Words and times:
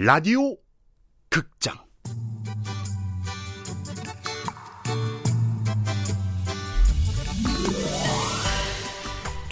라디오 0.00 0.54
극장. 1.28 1.76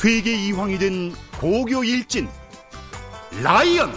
퇴계 0.00 0.36
이황이 0.46 0.78
된 0.78 1.12
고교 1.40 1.82
일진 1.82 2.28
라이언. 3.42 3.90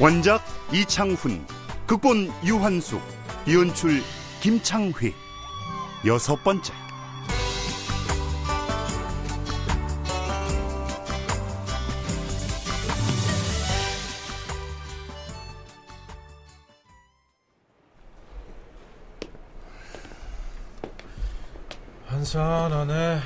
원작 0.00 0.42
이창훈 0.72 1.46
극본 1.86 2.32
유한숙 2.44 3.00
연출 3.46 4.02
김창휘 4.40 5.14
여섯 6.04 6.42
번째 6.42 6.72
한산하네. 22.36 23.20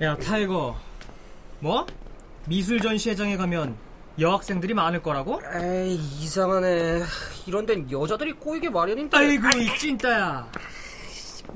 야 0.00 0.16
타이거 0.16 0.74
뭐? 1.60 1.86
미술 2.46 2.80
전시회장에 2.80 3.36
가면 3.36 3.76
여학생들이 4.18 4.72
많을 4.72 5.02
거라고? 5.02 5.42
에이 5.54 5.94
이상하네 5.96 7.02
이런 7.46 7.66
데는 7.66 7.90
여자들이 7.90 8.32
꼬이게 8.32 8.70
마련인데 8.70 9.14
아이고 9.16 9.46
이 9.58 9.78
찐따야 9.78 10.50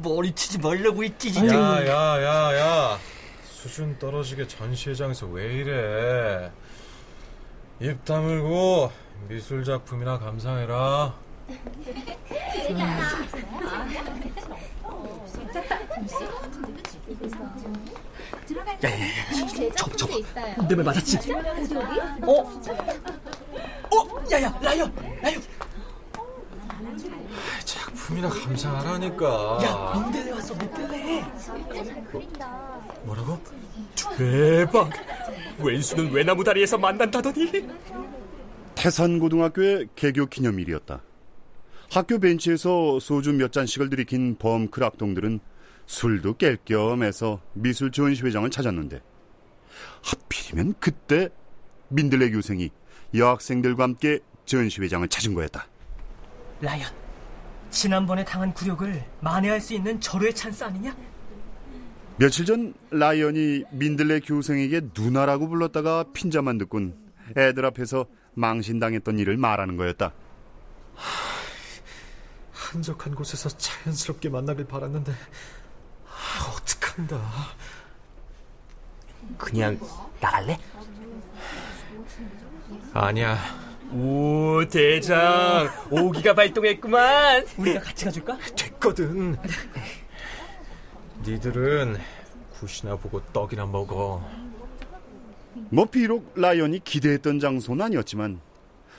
머리 0.02 0.30
치지 0.32 0.58
말라고 0.58 1.02
했지 1.04 1.32
진짜 1.32 1.54
야 1.56 1.86
야 1.86 2.22
야 2.22 2.54
야 2.54 2.98
수준 3.44 3.98
떨어지게 3.98 4.46
전시회장에서 4.46 5.26
왜 5.28 5.54
이래? 5.54 6.52
입 7.80 8.04
다물고 8.04 8.92
미술 9.28 9.64
작품이나 9.64 10.18
감상해라. 10.18 11.14
접어 19.76 19.96
접어 19.96 20.66
내말 20.68 20.84
맞았지? 20.84 21.18
어? 22.22 22.40
어? 22.42 24.24
야야 24.30 24.58
라이언 24.62 24.92
라이언 25.22 25.42
작품이나 27.64 28.28
감상하라니까. 28.28 29.58
야 29.64 30.00
민들레 30.02 30.32
왔어 30.32 30.54
민들레 30.54 31.24
뭐라고? 33.04 33.38
대박! 34.16 34.90
왼수는 35.58 36.12
외나무 36.12 36.44
다리에서 36.44 36.76
만난다더니 36.78 37.66
태산고등학교의 38.74 39.88
개교 39.96 40.26
기념일이었다. 40.26 41.02
학교 41.90 42.18
벤치에서 42.18 43.00
소주 43.00 43.32
몇 43.32 43.52
잔씩을 43.52 43.88
들이킨 43.88 44.36
범크 44.36 44.84
악동들은 44.84 45.40
술도 45.86 46.34
깰 46.34 46.58
겸 46.64 47.02
해서 47.02 47.40
미술 47.52 47.90
전시회장을 47.92 48.50
찾았는데 48.50 49.00
하필이면 50.02 50.74
그때 50.80 51.28
민들레 51.88 52.30
교생이 52.30 52.70
여학생들과 53.14 53.84
함께 53.84 54.20
전시회장을 54.44 55.08
찾은 55.08 55.34
거였다. 55.34 55.66
라이언 56.60 56.90
지난번에 57.70 58.24
당한 58.24 58.52
굴욕을 58.52 59.04
만회할 59.20 59.60
수 59.60 59.74
있는 59.74 60.00
절호의 60.00 60.34
찬스 60.34 60.64
아니냐? 60.64 60.96
며칠 62.18 62.46
전 62.46 62.74
라이언이 62.90 63.64
민들레 63.72 64.20
교생에게 64.20 64.88
누나라고 64.96 65.48
불렀다가 65.48 66.04
핀잔만 66.14 66.58
듣곤 66.58 66.96
애들 67.36 67.64
앞에서 67.66 68.06
망신당했던 68.34 69.18
일을 69.18 69.36
말하는 69.36 69.76
거였다. 69.76 70.14
한적한 72.52 73.14
곳에서 73.14 73.48
자연스럽게 73.50 74.28
만나길 74.28 74.66
바랐는데 74.66 75.12
아, 76.36 76.54
어떡한다. 76.56 77.20
그냥 79.38 79.78
나갈래? 80.20 80.58
아니야. 82.92 83.38
오 83.92 84.64
대장 84.68 85.68
오기가 85.90 86.34
발동했구만 86.34 87.46
우리가 87.56 87.80
같이 87.80 88.04
가줄까? 88.04 88.36
됐거든. 88.56 89.36
니들은 91.24 91.96
굿이나 92.52 92.96
보고 92.96 93.22
떡이나 93.32 93.66
먹어. 93.66 94.28
뭐 95.70 95.84
비록 95.86 96.32
라이언이 96.36 96.80
기대했던 96.80 97.40
장소는 97.40 97.84
아니었지만 97.86 98.40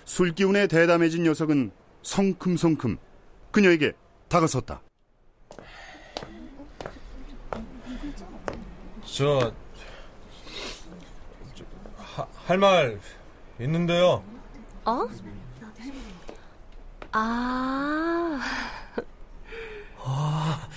술 0.05 0.33
기운에 0.33 0.67
대담해진 0.67 1.23
녀석은 1.23 1.71
성큼성큼 2.01 2.97
그녀에게 3.51 3.93
다가섰다. 4.29 4.81
저, 9.17 9.51
할 12.45 12.59
말 12.59 13.00
있는데요. 13.59 14.23
어? 14.85 15.07
아, 20.03 20.69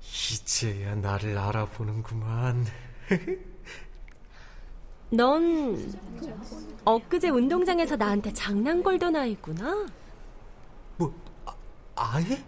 이제야 0.00 0.96
나를 0.96 1.38
알아보는구만. 1.38 2.66
넌 5.10 5.94
엊그제 6.84 7.28
운동장에서 7.28 7.94
나한테 7.94 8.32
장난 8.32 8.82
걸던 8.82 9.14
아이구나. 9.14 9.86
뭐, 10.96 11.14
아, 11.46 11.54
아이? 11.94 12.42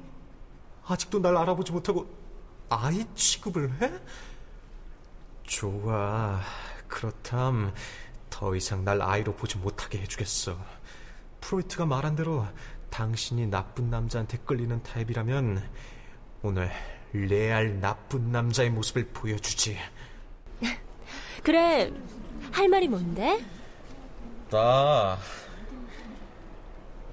아직도 0.86 1.20
날 1.20 1.36
알아보지 1.36 1.70
못하고 1.70 2.04
아이 2.68 3.04
취급을 3.14 3.70
해? 3.80 3.92
좋아. 5.44 6.40
그렇담 6.88 7.72
더 8.30 8.54
이상 8.56 8.84
날 8.84 9.00
아이로 9.00 9.34
보지 9.36 9.58
못하게 9.58 9.98
해주겠어. 10.00 10.56
프로이트가 11.40 11.86
말한 11.86 12.16
대로 12.16 12.46
당신이 12.90 13.46
나쁜 13.48 13.90
남자한테 13.90 14.38
끌리는 14.38 14.82
타입이라면 14.82 15.68
오늘 16.42 16.70
레알 17.12 17.80
나쁜 17.80 18.32
남자의 18.32 18.70
모습을 18.70 19.08
보여주지. 19.12 19.78
그래, 21.42 21.92
할 22.50 22.68
말이 22.68 22.88
뭔데? 22.88 23.44
나 24.50 25.18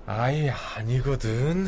아이 0.05 0.49
아니거든. 0.49 1.67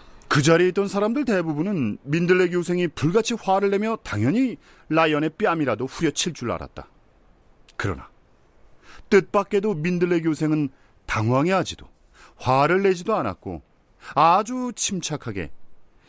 자리에 0.41 0.69
있던 0.69 0.87
사람들 0.87 1.25
대부분은 1.25 1.97
민들레 2.03 2.49
교생이 2.49 2.87
불같이 2.87 3.33
화를 3.33 3.69
내며 3.71 3.97
당연히 4.01 4.55
라이언의 4.87 5.31
뺨이라도 5.31 5.87
후려칠 5.87 6.33
줄 6.33 6.51
알았다. 6.51 6.87
그러나 7.75 8.09
뜻밖에도 9.09 9.73
민들레 9.73 10.21
교생은 10.21 10.69
당황해하지도 11.05 11.85
화를 12.37 12.83
내지도 12.83 13.15
않았고 13.15 13.61
아주 14.15 14.71
침착하게 14.75 15.51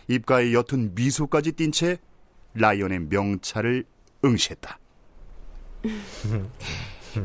입가에 0.08 0.52
옅은 0.52 0.94
미소까지 0.94 1.52
띈채 1.52 1.98
라이언의 2.54 3.00
명찰을 3.08 3.84
응시했다. 4.24 4.78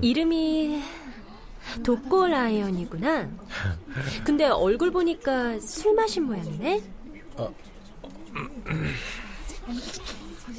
이름이 0.02 0.82
독고 1.84 2.28
라이언이구나. 2.28 3.30
근데 4.24 4.46
얼굴 4.46 4.92
보니까 4.92 5.60
술 5.60 5.94
마신 5.96 6.24
모양이네. 6.24 6.82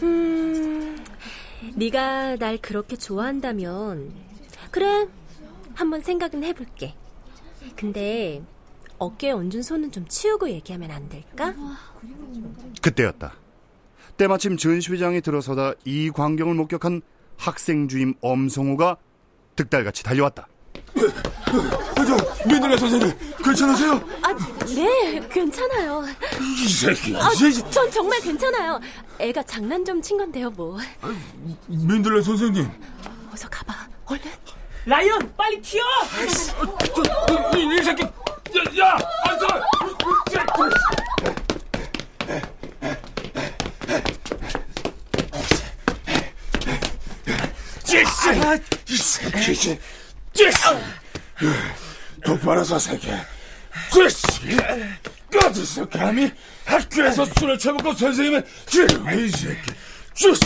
음, 0.02 1.04
네가 1.74 2.36
날 2.36 2.58
그렇게 2.58 2.96
좋아한다면 2.96 4.12
그래, 4.70 5.08
한번 5.74 6.00
생각은 6.02 6.44
해볼게. 6.44 6.94
근데 7.76 8.42
어깨에 8.98 9.30
얹은 9.30 9.62
손은 9.62 9.92
좀 9.92 10.06
치우고 10.08 10.50
얘기하면 10.50 10.90
안 10.90 11.08
될까? 11.08 11.54
그때였다. 12.82 13.34
때마침 14.16 14.56
전시회장에 14.56 15.20
들어서다 15.20 15.74
이 15.84 16.10
광경을 16.10 16.54
목격한 16.54 17.02
학생 17.36 17.86
주임 17.88 18.14
엄성호가 18.20 18.96
득달같이 19.54 20.02
달려왔다. 20.02 20.48
저 21.52 22.16
민들레 22.48 22.76
선생님 22.76 23.12
괜찮으세요? 23.42 23.92
아, 24.22 24.34
네, 24.74 25.20
괜찮아요. 25.30 26.04
이 26.40 26.68
새끼 26.68 27.16
아, 27.16 27.28
전 27.70 27.90
정말 27.90 28.20
괜찮아요. 28.20 28.80
애가 29.18 29.42
장난 29.44 29.84
좀 29.84 30.00
친 30.02 30.16
건데요, 30.18 30.50
뭐. 30.50 30.78
민들레 31.66 32.22
선생님 32.22 32.70
어서 33.32 33.48
가봐, 33.48 33.74
얼른. 34.06 34.22
라이언, 34.86 35.34
빨리 35.36 35.60
튀어! 35.60 35.82
이, 37.56 37.76
이 37.78 37.82
새끼 37.82 38.02
야, 38.04 38.86
야 38.86 38.98
안서 39.24 39.46
이 48.88 48.96
새끼 48.96 49.44
찌씨 49.44 49.78
똑바로 52.24 52.64
서 52.64 52.78
새끼 52.78 53.08
찌씨 53.92 54.56
어디서 55.44 55.88
감히 55.88 56.30
학교에서 56.64 57.24
술을 57.24 57.58
처먹고 57.58 57.94
선생님은 57.94 58.44
이 58.44 59.28
새끼. 59.30 59.72
찌씨 60.14 60.40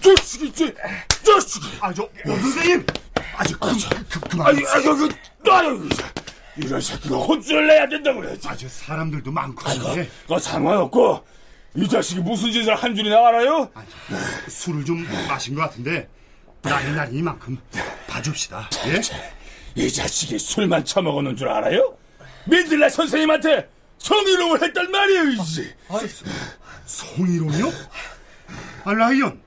찌씨 0.00 0.52
찌씨 0.52 0.74
아저 1.80 2.08
선생님! 2.24 2.86
아저 3.36 3.58
그, 3.58 3.68
그, 4.08 4.20
그만 4.28 4.46
아니, 4.48 4.64
아, 4.66 4.80
그, 4.80 5.08
그, 5.42 5.52
아유, 5.52 5.88
이런 6.56 6.80
새끼가 6.80 7.16
혼쭐을 7.16 7.66
내야 7.66 7.88
된다고 7.88 8.20
그랬지. 8.20 8.48
아저 8.48 8.68
사람들도 8.68 9.30
많고 9.30 9.68
아이고, 9.68 9.94
그거 10.22 10.38
상관없고, 10.38 11.24
이 11.76 11.88
자식이 11.88 12.20
무슨 12.20 12.52
짓을 12.52 12.74
한 12.74 12.94
줄이나 12.94 13.16
알아요? 13.28 13.70
술을 14.48 14.84
좀 14.84 15.06
마신 15.28 15.54
것 15.54 15.62
같은데 15.62 16.08
날이 16.62 16.92
날 16.92 17.14
이만큼 17.14 17.56
봐줍시다. 18.08 18.68
예? 18.86 19.00
이 19.74 19.90
자식이 19.90 20.38
술만 20.38 20.84
처먹었는 20.84 21.36
줄 21.36 21.48
알아요? 21.48 21.96
민들레 22.46 22.88
선생님한테 22.88 23.68
성희롱을 23.98 24.62
했단 24.62 24.90
말이에요, 24.90 25.24
이씨. 25.30 25.72
송이론이요? 26.86 27.70
아 28.84 28.92
라이언 28.94 29.40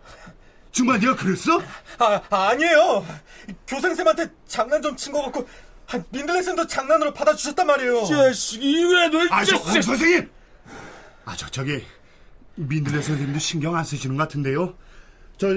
정말 0.72 1.00
네가 1.00 1.16
그랬어? 1.16 1.62
아, 2.00 2.22
아니에요. 2.30 3.06
교생쌤한테 3.68 4.28
장난 4.48 4.82
좀 4.82 4.96
친 4.96 5.12
것 5.12 5.22
같고, 5.24 5.48
아, 5.92 6.02
민들레 6.10 6.42
쌤도 6.42 6.66
장난으로 6.68 7.14
받아주셨단 7.14 7.68
말이에요. 7.68 8.06
자식이 8.06 8.84
그래도 8.88 9.20
아저 9.30 9.58
진짜- 9.58 9.82
선생님 9.82 10.30
아 11.26 11.36
저 11.36 11.48
저기 11.50 11.84
민들레 12.56 13.02
선생님도 13.02 13.40
신경 13.40 13.76
안 13.76 13.84
쓰시는 13.84 14.16
것 14.18 14.24
같은데요 14.24 14.76
저 15.38 15.48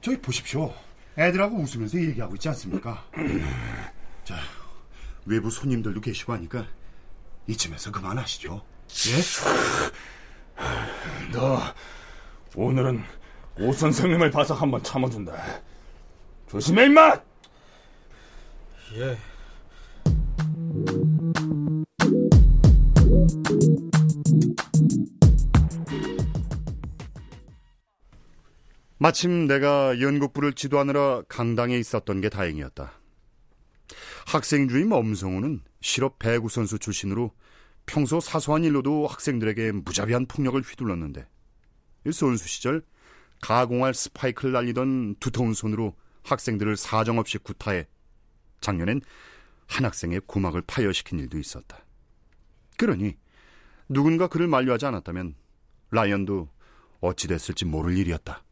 저기 0.00 0.18
보십시오 0.20 0.74
애들하고 1.18 1.56
웃으면서 1.58 1.98
얘기하고 1.98 2.34
있지 2.36 2.48
않습니까 2.48 3.04
자 4.24 4.36
외부 5.24 5.50
손님들도 5.50 6.00
계시고 6.00 6.32
하니까 6.32 6.66
이쯤에서 7.46 7.90
그만하시죠 7.90 8.62
예? 9.08 11.32
너 11.32 11.60
오늘은 12.54 13.02
오 13.58 13.72
선생님을 13.72 14.30
봐서 14.30 14.54
한번 14.54 14.82
참아준다. 14.82 15.32
조심해 16.48 16.84
임마. 16.84 17.20
예. 18.94 19.18
마침 28.98 29.46
내가 29.46 30.00
연극부를 30.00 30.52
지도하느라 30.52 31.22
강당에 31.28 31.76
있었던 31.76 32.20
게 32.20 32.28
다행이었다. 32.28 32.92
학생 34.32 34.66
주임 34.66 34.92
엄성우는 34.92 35.60
실업 35.82 36.18
배구 36.18 36.48
선수 36.48 36.78
출신으로 36.78 37.32
평소 37.84 38.18
사소한 38.18 38.64
일로도 38.64 39.06
학생들에게 39.06 39.72
무자비한 39.72 40.24
폭력을 40.24 40.58
휘둘렀는데 40.58 41.28
이 42.06 42.12
선수 42.12 42.48
시절 42.48 42.82
가공할 43.42 43.92
스파이크를 43.92 44.52
날리던 44.52 45.16
두터운 45.20 45.52
손으로 45.52 45.94
학생들을 46.22 46.78
사정없이 46.78 47.36
구타해 47.36 47.86
작년엔 48.62 49.02
한 49.66 49.84
학생의 49.84 50.22
고막을 50.26 50.62
파열시킨 50.62 51.18
일도 51.18 51.38
있었다. 51.38 51.84
그러니 52.78 53.18
누군가 53.90 54.28
그를 54.28 54.46
만류하지 54.46 54.86
않았다면 54.86 55.34
라이언도 55.90 56.48
어찌 57.02 57.28
됐을지 57.28 57.66
모를 57.66 57.98
일이었다. 57.98 58.42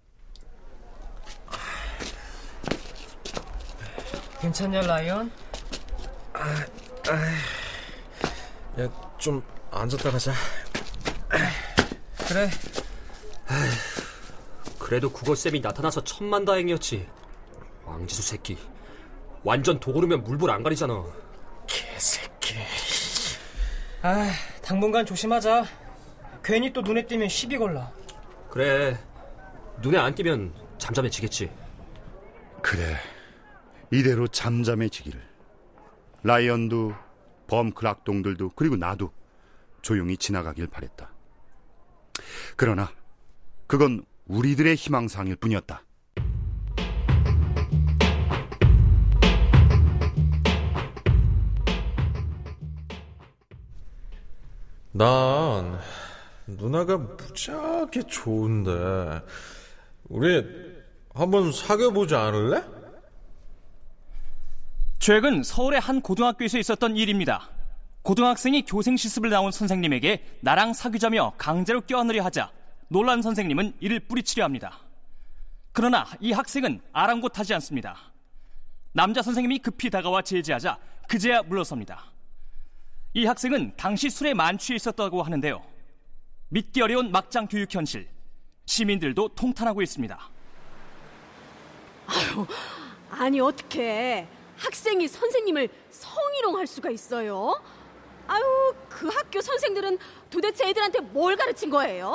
괜찮냐, 4.43 4.83
라이언? 4.83 5.50
야, 8.81 9.17
좀 9.19 9.43
앉았다 9.71 10.11
가자. 10.11 10.33
그래, 12.29 12.49
그래도 14.79 15.11
국어쌤이 15.11 15.61
나타나서 15.61 16.03
천만다행이었지. 16.05 17.09
왕지수 17.85 18.23
새끼. 18.23 18.59
완전 19.43 19.81
도구르면 19.81 20.23
물불 20.25 20.51
안 20.51 20.63
가리잖아. 20.63 21.05
개새끼. 21.67 22.55
아, 24.03 24.31
당분간 24.63 25.05
조심하자. 25.05 25.65
괜히 26.43 26.73
또 26.73 26.81
눈에 26.81 27.07
띄면 27.07 27.29
시비 27.29 27.59
걸라. 27.59 27.91
그래. 28.49 28.99
눈에 29.81 29.99
안 29.99 30.15
띄면 30.15 30.55
잠잠해지겠지. 30.79 31.51
그래 32.63 32.97
이대로 33.91 34.29
잠잠해지기를 34.29 35.30
라이언도 36.23 36.95
범클 37.47 37.87
악동들도 37.87 38.51
그리고 38.55 38.77
나도 38.77 39.13
조용히 39.83 40.17
지나가길 40.17 40.67
바랬다 40.67 41.11
그러나 42.57 42.91
그건 43.67 44.05
우리들의 44.27 44.75
희망사항일 44.75 45.37
뿐이었다 45.37 45.83
난 54.93 55.79
누나가 56.47 56.99
무지하게 56.99 58.03
좋은데 58.03 59.23
우리 60.09 60.45
한번 61.15 61.53
사귀어보지 61.53 62.15
않을래? 62.15 62.80
최근 65.01 65.43
서울의 65.43 65.81
한 65.81 66.03
고등학교에서 66.03 66.59
있었던 66.59 66.95
일입니다. 66.95 67.49
고등학생이 68.03 68.67
교생 68.67 68.99
실습을 68.99 69.31
나온 69.31 69.51
선생님에게 69.51 70.41
나랑 70.43 70.75
사귀자며 70.75 71.33
강제로 71.39 71.81
껴안으려 71.81 72.23
하자 72.23 72.53
놀란 72.89 73.23
선생님은 73.23 73.77
이를 73.81 74.01
뿌리치려 74.01 74.45
합니다. 74.45 74.79
그러나 75.73 76.07
이 76.21 76.33
학생은 76.33 76.83
아랑곳하지 76.93 77.55
않습니다. 77.55 77.97
남자 78.93 79.23
선생님이 79.23 79.61
급히 79.61 79.89
다가와 79.89 80.21
제지하자 80.21 80.77
그제야 81.09 81.43
물러섭니다. 81.45 82.05
이 83.15 83.25
학생은 83.25 83.73
당시 83.79 84.11
술에 84.11 84.35
만취해 84.35 84.77
있었다고 84.77 85.23
하는데요. 85.23 85.63
믿기 86.51 86.83
어려운 86.83 87.11
막장 87.11 87.47
교육 87.47 87.75
현실. 87.75 88.07
시민들도 88.67 89.29
통탄하고 89.29 89.81
있습니다. 89.81 90.19
아니 93.13 93.41
어떻게 93.41 94.29
학생이 94.61 95.09
선생님을 95.09 95.69
성희롱할 95.91 96.67
수가 96.67 96.91
있어요? 96.91 97.61
아유 98.27 98.75
그 98.89 99.09
학교 99.09 99.41
선생들은 99.41 99.99
도대체 100.29 100.69
애들한테 100.69 101.01
뭘 101.01 101.37
가르친 101.37 101.71
거예요? 101.71 102.15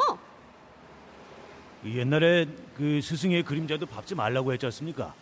옛날에 1.83 2.47
그 2.77 3.01
스승의 3.01 3.43
그림자도 3.43 3.87
밟지 3.87 4.15
말라고 4.15 4.53
했지 4.53 4.65
않습니까? 4.67 5.13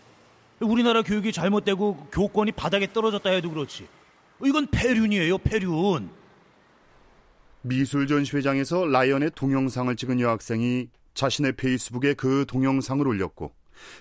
우리나라 0.59 1.01
교육이 1.01 1.31
잘못되고 1.31 2.09
교권이 2.11 2.51
바닥에 2.53 2.91
떨어졌다 2.91 3.29
해도 3.29 3.49
그렇지. 3.49 3.87
이건 4.43 4.67
폐륜이에요, 4.67 5.37
폐륜. 5.39 6.09
미술 7.61 8.07
전시회장에서 8.07 8.85
라이언의 8.85 9.31
동영상을 9.35 9.93
찍은 9.95 10.19
여학생이 10.19 10.89
자신의 11.13 11.53
페이스북에 11.53 12.13
그 12.13 12.45
동영상을 12.47 13.05
올렸고 13.07 13.53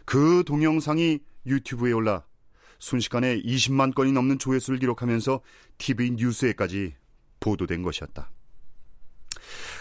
그 0.05 0.43
동영상이 0.47 1.21
유튜브에 1.47 1.93
올라 1.93 2.25
순식간에 2.83 3.41
20만 3.43 3.95
건이 3.95 4.11
넘는 4.11 4.41
조회수를 4.41 4.81
기록하면서 4.81 5.41
TV 5.79 6.11
뉴스에까지 6.17 6.97
보도된 7.39 7.83
것이었다. 7.83 8.29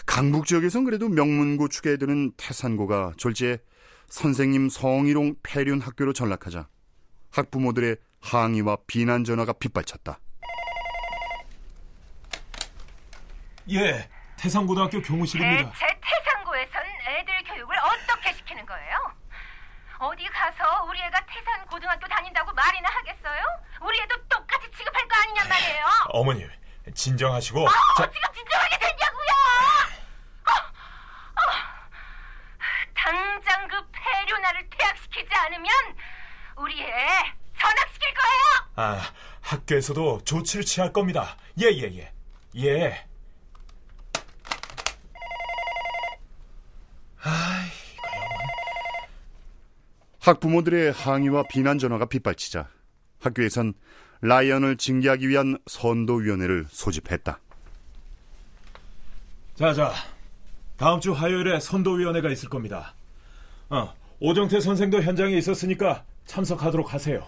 강북 0.06 0.46
지역에선 0.46 0.84
그래도 0.84 1.08
명문고 1.08 1.66
축에 1.66 1.96
드는 1.96 2.30
태산고가 2.36 3.14
졸지에 3.16 3.58
선생님 4.06 4.68
성희롱 4.68 5.34
폐륜 5.42 5.80
학교로 5.80 6.12
전락하자 6.12 6.68
학부모들의 7.32 7.96
항의와 8.20 8.78
비난 8.86 9.24
전화가 9.24 9.54
빗발쳤다. 9.54 10.20
예, 13.70 14.08
태산고등학교 14.38 15.02
교무실입니다. 15.02 15.72
대체 15.72 15.86
태산고에선 16.00 16.82
애들 17.08 17.42
교육을 17.52 17.76
어디 20.02 20.24
가서 20.28 20.84
우리 20.88 21.00
애가 21.00 21.24
태산 21.26 21.64
고등학교 21.66 22.08
다닌다고 22.08 22.52
말이나 22.52 22.88
하겠어요? 22.88 23.40
우리 23.82 24.00
애도 24.00 24.16
똑같이 24.28 24.68
취급할 24.76 25.06
거 25.06 25.16
아니냔 25.16 25.48
말이에요. 25.48 25.84
어머님, 26.08 26.50
진정하시고. 26.92 27.64
어, 27.64 27.70
자, 27.96 28.10
지금 28.10 28.34
진정하게 28.34 28.78
됐냐고요? 28.80 29.30
어, 30.48 30.52
어. 31.38 31.52
당장 32.94 33.68
그 33.68 33.80
폐륜아를 33.92 34.68
퇴학시키지 34.70 35.32
않으면 35.34 35.70
우리 36.56 36.82
애 36.82 37.34
전학시킬 37.60 38.14
거예요. 38.14 38.42
아, 38.74 39.12
학교에서도 39.40 40.24
조치를 40.24 40.64
취할 40.64 40.92
겁니다. 40.92 41.36
예, 41.60 41.66
예, 41.66 41.82
예. 41.96 42.12
예. 42.56 43.06
학부모들의 50.22 50.92
항의와 50.92 51.42
비난 51.48 51.78
전화가 51.78 52.06
빗발치자 52.06 52.68
학교에선 53.20 53.74
라이언을 54.20 54.76
징계하기 54.76 55.28
위한 55.28 55.58
선도위원회를 55.66 56.66
소집했다. 56.68 57.40
자, 59.56 59.74
자. 59.74 59.92
다음 60.76 61.00
주 61.00 61.12
화요일에 61.12 61.58
선도위원회가 61.60 62.30
있을 62.30 62.48
겁니다. 62.48 62.94
어, 63.68 63.92
오정태 64.20 64.60
선생도 64.60 65.02
현장에 65.02 65.36
있었으니까 65.36 66.04
참석하도록 66.26 66.94
하세요. 66.94 67.24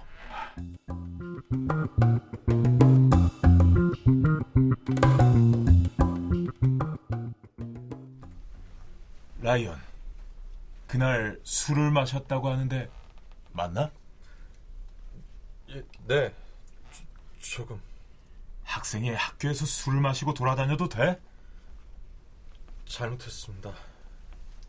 라이언, 9.42 9.76
그날 10.94 11.40
술을 11.42 11.90
마셨다고 11.90 12.48
하는데 12.48 12.88
맞나? 13.50 13.90
예, 15.70 15.82
네. 16.06 16.32
조, 17.40 17.66
금 17.66 17.80
학생이 18.62 19.10
학교에서 19.12 19.66
술을 19.66 20.00
마시고 20.00 20.34
돌아다녀도 20.34 20.88
돼? 20.88 21.20
잘못했습니다. 22.86 23.72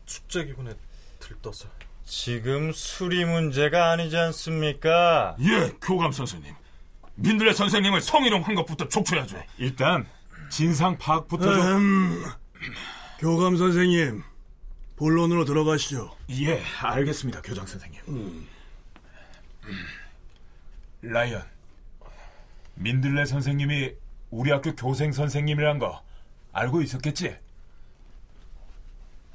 축제 0.04 0.44
기분에 0.46 0.74
들떠서. 1.20 1.68
지금 2.04 2.72
술이 2.72 3.24
문제가 3.24 3.92
아니지 3.92 4.16
않습니까? 4.16 5.36
예, 5.38 5.76
교감 5.80 6.10
선생님. 6.10 6.52
민들레 7.14 7.52
선생님을 7.52 8.00
성희롱한 8.00 8.56
것부터 8.56 8.88
촉초해야죠. 8.88 9.40
일단 9.58 10.04
진상 10.50 10.98
파악부터 10.98 11.54
좀. 11.54 11.62
음, 11.62 12.24
교감 13.20 13.56
선생님, 13.56 14.24
본론으로 14.96 15.44
들어가시죠. 15.44 16.16
예, 16.30 16.62
알겠습니다, 16.80 17.42
교장 17.42 17.66
선생님. 17.66 18.00
음. 18.08 18.48
라이언, 21.02 21.42
민들레 22.74 23.26
선생님이 23.26 23.94
우리 24.30 24.50
학교 24.50 24.74
교생 24.74 25.12
선생님이란 25.12 25.78
거 25.78 26.02
알고 26.52 26.82
있었겠지? 26.82 27.36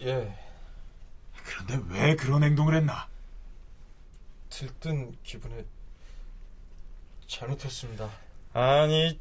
예. 0.02 0.36
그런데 1.44 1.80
왜 1.90 2.16
그런 2.16 2.44
행동을 2.44 2.76
했나? 2.76 3.08
들뜬 4.50 5.16
기분에 5.24 5.64
잘못했습니다. 7.28 8.10
아니, 8.54 9.18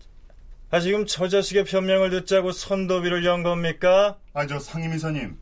아 0.71 0.81
지금 0.81 1.07
저 1.07 1.29
자식의 1.29 1.65
변명을 1.65 2.11
듣자고 2.11 2.53
선도비를 2.53 3.25
연 3.25 3.43
겁니까? 3.43 4.19
아, 4.33 4.47
저 4.47 4.59
상임이사님. 4.59 5.39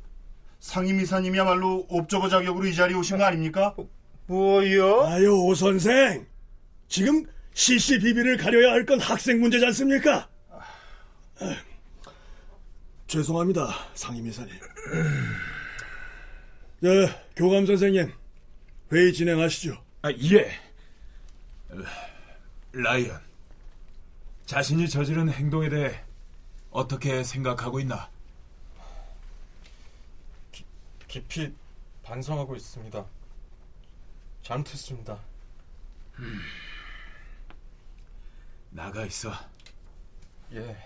상임이사님이야말로 0.60 1.86
옵저버 1.88 2.28
자격으로 2.28 2.66
이 2.66 2.74
자리에 2.74 2.96
오신 2.96 3.18
거 3.18 3.24
아닙니까? 3.24 3.74
뭐요? 4.26 5.04
아유, 5.06 5.30
오 5.32 5.54
선생. 5.54 6.26
지금 6.88 7.24
CCBB를 7.54 8.36
가려야 8.36 8.72
할 8.72 8.84
건 8.84 9.00
학생 9.00 9.40
문제지 9.40 9.64
않습니까? 9.66 10.28
아, 11.40 11.56
죄송합니다, 13.06 13.68
상임이사님. 13.94 14.54
네, 16.80 17.08
교감 17.36 17.66
선생님, 17.66 18.12
회의 18.92 19.12
진행하시죠. 19.12 19.82
아, 20.02 20.10
예. 20.12 20.50
라이언, 22.72 23.18
자신이 24.46 24.88
저지른 24.88 25.28
행동에 25.30 25.68
대해 25.68 26.00
어떻게 26.70 27.22
생각하고 27.24 27.80
있나? 27.80 28.08
기, 30.52 30.64
깊이 31.18 31.52
반성하고 32.04 32.54
있습니다. 32.54 33.04
잘못했습니다. 34.42 35.18
음. 36.20 36.38
나가 38.70 39.04
있어. 39.04 39.32
예. 40.52 40.76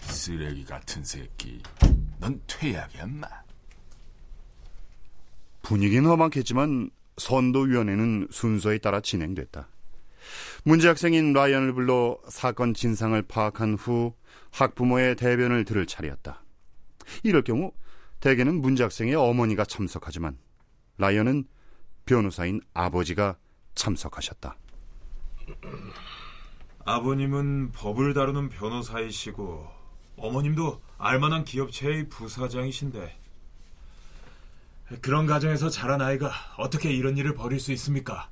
쓰레기 0.00 0.64
같은 0.64 1.02
새끼. 1.02 1.62
넌 2.18 2.40
퇴학이야, 2.46 3.06
마. 3.06 3.28
분위기는 5.62 6.08
험악했지만 6.08 6.90
선도위원회는 7.16 8.28
순서에 8.30 8.78
따라 8.78 9.00
진행됐다. 9.00 9.68
문제 10.64 10.88
학생인 10.88 11.32
라이언을 11.32 11.72
불러 11.72 12.18
사건 12.28 12.74
진상을 12.74 13.20
파악한 13.22 13.74
후 13.74 14.14
학부모의 14.52 15.16
대변을 15.16 15.64
들을 15.64 15.86
차례였다. 15.86 16.42
이럴 17.22 17.42
경우 17.42 17.72
대개는 18.20 18.60
문제 18.60 18.82
학생의 18.82 19.14
어머니가 19.14 19.64
참석하지만 19.64 20.38
라이언은 20.98 21.44
변호사인 22.04 22.60
아버지가 22.74 23.36
참석하셨다. 23.74 24.56
아버님은 26.84 27.72
법을 27.72 28.14
다루는 28.14 28.48
변호사이시고 28.48 29.68
어머님도 30.16 30.82
알만한 30.98 31.44
기업체의 31.44 32.08
부사장이신데 32.08 33.18
그런 35.02 35.26
가정에서 35.26 35.68
자란 35.68 36.00
아이가 36.00 36.32
어떻게 36.56 36.90
이런 36.90 37.16
일을 37.16 37.34
벌일 37.34 37.60
수 37.60 37.72
있습니까? 37.72 38.30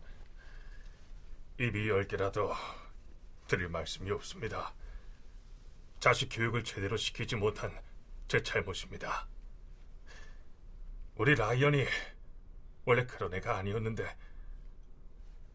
입이 1.61 1.89
열 1.89 2.07
개라도 2.09 2.53
드릴 3.47 3.69
말씀이 3.69 4.11
없습니다. 4.11 4.73
자식 6.07 6.29
교육을 6.29 6.63
제대로 6.63 6.97
시키지 6.97 7.35
못한 7.35 7.77
제 8.29 8.41
잘못입니다. 8.41 9.27
우리 11.17 11.35
라이언이 11.35 11.85
원래 12.85 13.05
그런 13.05 13.35
애가 13.35 13.57
아니었는데 13.57 14.17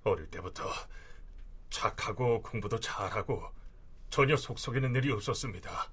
어릴 0.03 0.29
때부터 0.29 0.69
착하고 1.69 2.41
공부도 2.41 2.81
잘하고 2.81 3.49
전혀 4.09 4.35
속 4.35 4.59
속이는 4.59 4.93
일이 4.93 5.09
없었습니다. 5.13 5.89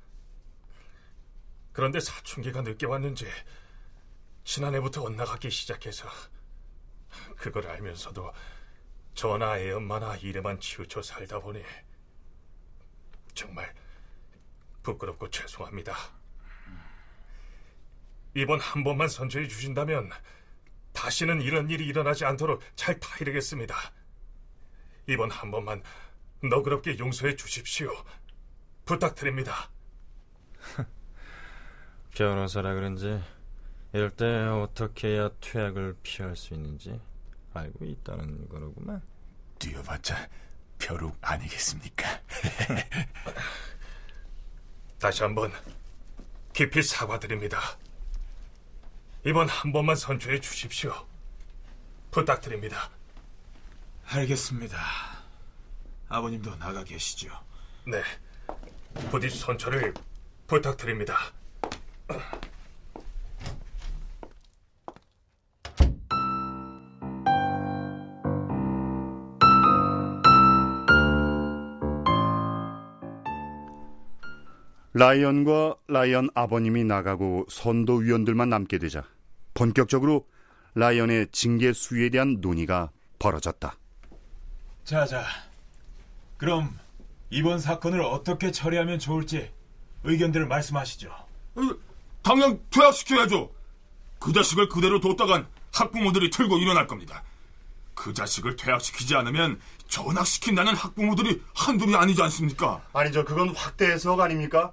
그런데 1.71 2.01
사춘기가 2.01 2.63
늦게 2.63 2.87
왔는지 2.87 3.29
지난해부터 4.43 5.05
엇나가기 5.05 5.53
시작해서 5.53 6.09
그걸 7.37 7.69
알면서도 7.69 8.33
전화 9.15 9.57
애 9.61 9.71
엄마나 9.71 10.17
일에만 10.17 10.59
치우쳐 10.59 11.01
살다 11.01 11.39
보니 11.39 11.63
정말 13.35 13.73
부끄럽고 14.89 15.29
죄송합니다. 15.29 15.95
이번 18.35 18.61
한 18.61 18.85
번만 18.85 19.09
선처해 19.09 19.49
주신다면 19.49 20.11
다시는 20.93 21.43
이런 21.43 21.69
일이 21.69 21.85
일어나지 21.87 22.25
않도록 22.25 22.63
잘 22.75 22.99
타이르겠습니다. 22.99 23.75
이번 25.07 25.31
한 25.31 25.51
번만 25.51 25.83
너그럽게 26.43 26.99
용서해 26.99 27.37
주십시오. 27.37 27.91
부탁드립니다. 28.87 29.71
변호사라 32.17 32.75
그런지 32.75 33.23
이럴 33.93 34.11
때 34.11 34.25
어떻게 34.25 35.09
해야 35.09 35.31
퇴학을 35.41 35.97
피할 36.03 36.37
수 36.37 36.55
있는지 36.55 36.99
알고 37.53 37.85
있다는 37.85 38.49
거로구만. 38.49 39.03
뛰어봤자 39.59 40.29
벼룩 40.79 41.17
아니겠습니까? 41.21 42.21
다시 44.99 45.23
한번 45.23 45.53
깊이 46.53 46.83
사과드립니다. 46.83 47.61
이번 49.25 49.49
한 49.49 49.73
번만 49.73 49.95
선처해 49.95 50.41
주십시오. 50.41 50.93
부탁드립니다. 52.11 52.91
알겠습니다. 54.07 54.79
아버님도 56.09 56.57
나가 56.57 56.83
계시죠. 56.83 57.29
네. 57.87 58.03
부디 59.11 59.31
선처를 59.31 59.95
부탁드립니다. 60.47 61.17
라이언과 74.99 75.77
라이언 75.87 76.31
아버님이 76.35 76.83
나가고 76.83 77.47
선도위원들만 77.49 78.49
남게 78.49 78.79
되자 78.79 79.05
본격적으로 79.55 80.27
라이언의 80.75 81.29
징계 81.31 81.73
수위에 81.73 82.09
대한 82.09 82.39
논의가 82.41 82.91
벌어졌다. 83.21 83.77
자자, 84.83 85.25
그럼 86.37 86.77
이번 87.31 87.61
사건을 87.61 88.01
어떻게 88.01 88.51
처리하면 88.51 88.99
좋을지 88.99 89.53
의견들을 90.03 90.49
말씀하시죠. 90.49 91.15
당장 92.23 92.59
퇴학시켜야죠. 92.71 93.53
그 94.19 94.33
자식을 94.33 94.69
그대로 94.69 94.99
뒀다간 94.99 95.47
학부모들이 95.75 96.31
틀고 96.31 96.59
일어날 96.59 96.89
겁니다. 96.89 97.23
그 97.95 98.13
자식을 98.13 98.57
퇴학시키지 98.57 99.15
않으면 99.15 99.61
전학시킨다는 99.87 100.75
학부모들이 100.75 101.41
한둘이 101.55 101.95
아니지 101.95 102.21
않습니까? 102.23 102.83
아니죠. 102.93 103.25
그건 103.25 103.51
확대 103.51 103.93
해석 103.93 104.19
아닙니까? 104.19 104.73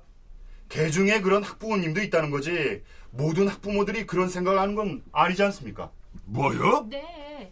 개 0.69 0.89
중에 0.89 1.21
그런 1.21 1.43
학부모님도 1.43 2.01
있다는 2.01 2.31
거지. 2.31 2.81
모든 3.11 3.47
학부모들이 3.47 4.05
그런 4.05 4.29
생각을 4.29 4.59
하는 4.59 4.75
건 4.75 5.03
아니지 5.11 5.41
않습니까? 5.43 5.91
뭐요? 6.25 6.87
네. 6.89 7.51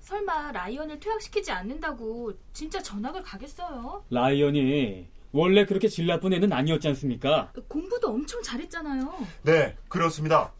설마 0.00 0.52
라이언을 0.52 0.98
퇴학시키지 0.98 1.52
않는다고 1.52 2.32
진짜 2.52 2.82
전학을 2.82 3.22
가겠어요? 3.22 4.04
라이언이 4.10 5.08
원래 5.32 5.64
그렇게 5.64 5.86
질 5.88 6.06
나쁜 6.06 6.32
애는 6.32 6.52
아니었지 6.52 6.88
않습니까? 6.88 7.52
공부도 7.68 8.08
엄청 8.08 8.42
잘했잖아요. 8.42 9.26
네, 9.42 9.76
그렇습니다. 9.88 10.52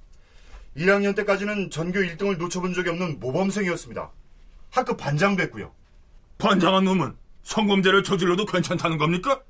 1학년 0.77 1.17
때까지는 1.17 1.71
전교 1.71 1.99
1등을 1.99 2.39
놓쳐본 2.39 2.75
적이 2.75 2.91
없는 2.91 3.19
모범생이었습니다. 3.19 4.11
학급 4.71 4.97
반장도 4.97 5.43
했고요. 5.43 5.75
반장한 6.39 6.85
놈은 6.85 7.17
성범죄를 7.43 8.05
저질러도 8.05 8.47
괜찮다는 8.47 8.99
겁니까? 8.99 9.43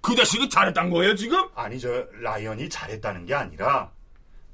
그 0.00 0.14
자식이 0.14 0.48
잘했단 0.48 0.90
거예요, 0.90 1.14
지금? 1.14 1.46
아니, 1.54 1.78
저 1.78 2.06
라이언이 2.22 2.68
잘했다는 2.68 3.26
게 3.26 3.34
아니라 3.34 3.90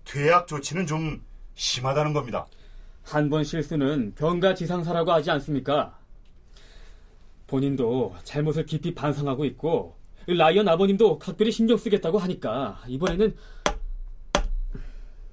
퇴학 0.04 0.46
조치는 0.46 0.86
좀 0.86 1.22
심하다는 1.54 2.12
겁니다. 2.12 2.46
한 3.04 3.30
번 3.30 3.44
실수는 3.44 4.14
병가지상사라고 4.16 5.12
하지 5.12 5.30
않습니까? 5.30 5.96
본인도 7.46 8.16
잘못을 8.24 8.66
깊이 8.66 8.92
반성하고 8.94 9.44
있고 9.44 9.96
라이언 10.26 10.66
아버님도 10.68 11.20
각별히 11.20 11.52
신경 11.52 11.76
쓰겠다고 11.76 12.18
하니까 12.18 12.82
이번에는 12.88 13.36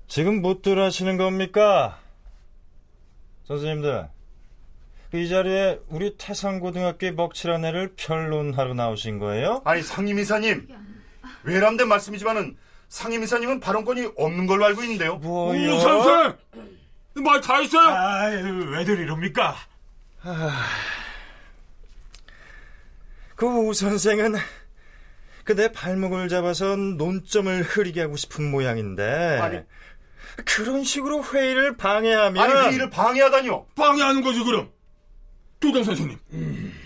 지금 0.07 0.41
무엇들 0.43 0.79
하시는 0.79 1.17
겁니까? 1.17 1.97
선생님들, 3.45 4.07
이 5.13 5.29
자리에 5.29 5.79
우리 5.89 6.15
태산고등학교의 6.17 7.13
먹칠한 7.13 7.63
애를 7.65 7.93
변론하러 7.95 8.73
나오신 8.73 9.19
거예요? 9.19 9.61
아니, 9.63 9.83
상임 9.83 10.17
이사님. 10.17 10.67
외람된 11.43 11.87
말씀이지만은 11.87 12.57
상임 12.89 13.21
이사님은 13.21 13.59
발언권이 13.59 14.13
없는 14.17 14.47
걸로 14.47 14.65
알고 14.65 14.81
있는데요. 14.83 15.17
뭐요? 15.17 15.75
오, 15.75 15.79
선생! 15.79 16.37
말 17.23 17.41
다 17.41 17.57
했어요? 17.59 17.87
아, 17.89 18.25
왜들 18.25 18.97
이럽니까? 18.99 19.55
아, 20.23 20.65
그우 23.35 23.71
선생은 23.73 24.33
그 25.43 25.53
내 25.55 25.71
발목을 25.71 26.29
잡아서 26.29 26.75
논점을 26.75 27.61
흐리게 27.63 28.01
하고 28.01 28.15
싶은 28.15 28.49
모양인데 28.49 29.39
아니. 29.41 29.59
그런 30.45 30.83
식으로 30.83 31.23
회의를 31.23 31.77
방해하면 31.77 32.41
아니, 32.41 32.67
회의를 32.69 32.89
방해하다니요. 32.89 33.67
방해하는 33.75 34.21
거지, 34.23 34.43
그럼. 34.43 34.71
도장 35.63 35.83
선생님, 35.83 36.19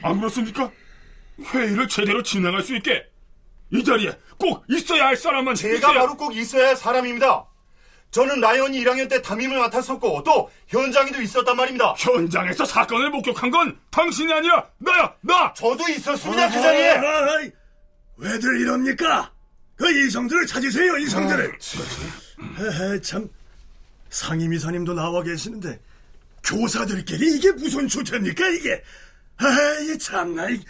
안 0.03 0.19
그렇습니까? 0.19 0.71
회의를 1.41 1.87
제대로 1.87 2.21
진행할 2.21 2.61
수 2.61 2.75
있게 2.75 3.03
이 3.71 3.83
자리에 3.83 4.15
꼭 4.37 4.63
있어야 4.69 5.07
할 5.07 5.17
사람만 5.17 5.55
제가 5.55 5.93
바로 5.93 6.15
꼭 6.15 6.35
있어야 6.35 6.69
할 6.69 6.75
사람입니다. 6.75 7.45
저는 8.11 8.39
라이언이 8.39 8.79
1학년 8.83 9.09
때 9.09 9.21
담임을 9.21 9.57
맡았었고 9.57 10.23
또 10.23 10.49
현장에도 10.67 11.21
있었단 11.21 11.57
말입니다. 11.57 11.93
현장에서 11.97 12.65
사건을 12.65 13.09
목격한 13.09 13.49
건 13.49 13.77
당신이 13.89 14.31
아니라 14.31 14.69
나야, 14.77 15.13
나! 15.21 15.53
저도 15.53 15.87
있었습니다, 15.89 16.47
그 16.49 16.53
자리에. 16.53 17.51
왜들 18.17 18.61
이럽니까? 18.61 19.31
그 19.75 19.91
이성들을 19.91 20.47
찾으세요, 20.47 20.97
이성들을. 20.97 21.59
헤헤, 22.59 23.01
참 23.01 23.27
상임 24.09 24.53
이사님도 24.53 24.93
나와 24.93 25.21
계시는데 25.23 25.79
교사들끼리 26.49 27.37
이게 27.37 27.51
무슨 27.51 27.87
주체입니까 27.87 28.47
이게? 28.49 28.83
에이 29.41 29.97
참나. 29.99 30.49
이- 30.49 30.63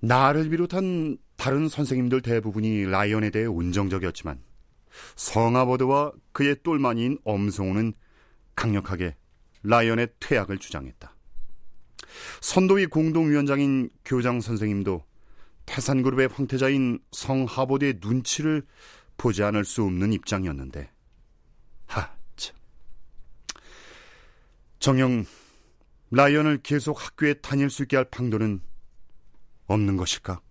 나를 0.00 0.48
비롯한 0.50 1.18
다른 1.36 1.68
선생님들 1.68 2.22
대부분이 2.22 2.84
라이언에 2.86 3.30
대해 3.30 3.46
온정적이었지만 3.46 4.40
성아버드와 5.16 6.12
그의 6.32 6.56
똘마니인 6.62 7.18
엄성우는 7.24 7.94
강력하게 8.54 9.16
라이언의 9.62 10.08
퇴학을 10.20 10.58
주장했다. 10.58 11.14
선도위 12.40 12.86
공동위원장인 12.86 13.90
교장 14.04 14.40
선생님도 14.40 15.04
태산그룹의 15.66 16.28
황태자인 16.28 17.00
성하보드의 17.10 17.98
눈치를 18.00 18.62
보지 19.16 19.42
않을 19.42 19.64
수 19.64 19.82
없는 19.82 20.12
입장이었는데 20.12 20.90
하, 21.86 22.00
참. 22.02 22.23
정녕 24.84 25.24
라이언을 26.10 26.58
계속 26.62 27.02
학교에 27.02 27.32
다닐 27.32 27.70
수 27.70 27.84
있게 27.84 27.96
할 27.96 28.04
방도는 28.04 28.60
없는 29.66 29.96
것일까? 29.96 30.42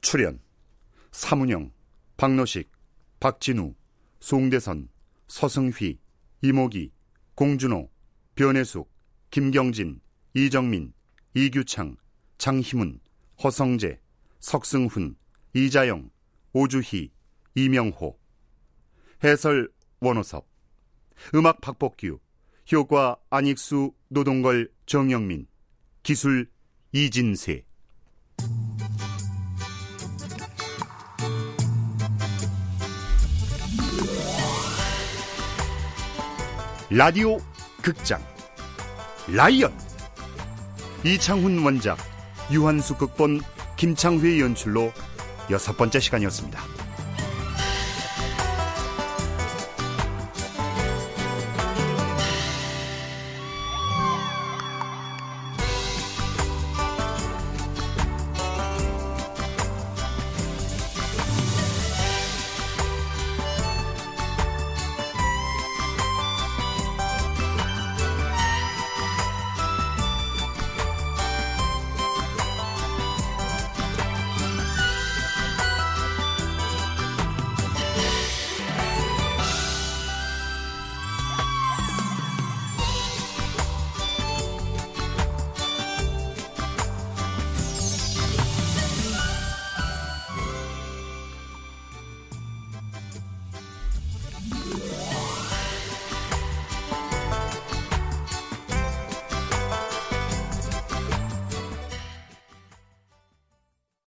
출연 0.00 0.40
사문영, 1.12 1.70
박노식, 2.16 2.72
박진우, 3.20 3.72
송대선, 4.18 4.88
서승휘, 5.28 6.00
이모기, 6.42 6.90
공준호, 7.36 7.88
변혜숙, 8.34 8.92
김경진, 9.30 10.00
이정민, 10.34 10.92
이규창, 11.34 11.96
장희문, 12.40 12.98
허성재, 13.44 14.00
석승훈, 14.40 15.14
이자영, 15.52 16.10
오주희, 16.54 17.10
이명호. 17.54 18.18
해설 19.22 19.70
원호섭. 20.00 20.48
음악 21.34 21.60
박복규. 21.60 22.18
효과 22.72 23.18
안익수 23.28 23.92
노동걸 24.08 24.70
정영민. 24.86 25.46
기술 26.02 26.50
이진세. 26.92 27.66
라디오 36.88 37.36
극장. 37.82 38.18
라이언. 39.28 39.70
이창훈 41.04 41.62
원작 41.62 42.09
유한수 42.50 42.96
극본 42.96 43.40
김창회 43.76 44.40
연출로 44.40 44.92
여섯 45.50 45.76
번째 45.76 46.00
시간이었습니다. 46.00 46.60